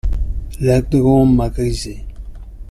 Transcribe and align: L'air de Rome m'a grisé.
L'air 0.59 0.81
de 0.89 0.97
Rome 0.99 1.35
m'a 1.35 1.49
grisé. 1.51 2.03